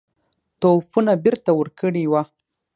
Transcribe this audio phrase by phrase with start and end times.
[0.61, 2.21] توپونه بیرته ورکړي وه.